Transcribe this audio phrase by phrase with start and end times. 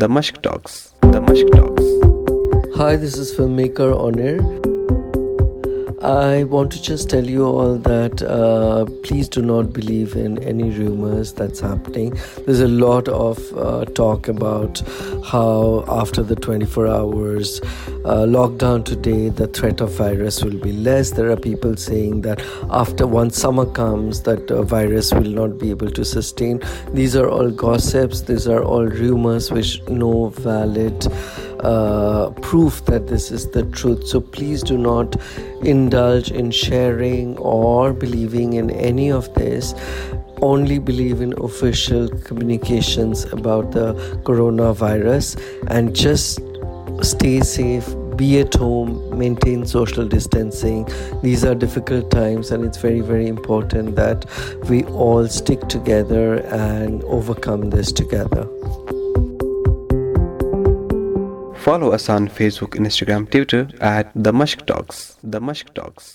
[0.00, 0.72] دمشق ٹاکس
[1.12, 4.38] دمشق talks hi this is filmmaker owner
[6.00, 10.70] I want to just tell you all that uh, please do not believe in any
[10.70, 12.18] rumors that's happening.
[12.44, 14.82] There's a lot of uh, talk about
[15.24, 17.60] how after the 24 hours
[18.04, 21.12] uh, lockdown today, the threat of virus will be less.
[21.12, 25.90] There are people saying that after once summer comes, that virus will not be able
[25.92, 26.62] to sustain.
[26.92, 28.20] These are all gossips.
[28.20, 31.06] These are all rumors which no valid
[31.60, 34.06] uh, proof that this is the truth.
[34.06, 35.16] So please do not
[35.62, 39.74] indulge in sharing or believing in any of this.
[40.42, 43.94] Only believe in official communications about the
[44.24, 46.40] coronavirus, and just
[47.00, 50.86] stay safe, be at home, maintain social distancing.
[51.22, 54.26] These are difficult times, and it's very, very important that
[54.68, 58.46] we all stick together and overcome this together.
[61.66, 62.26] Follow us on
[62.62, 64.98] Facebook Instagram Twitter at the مشک talks
[65.32, 66.14] دا مشک ٹاکس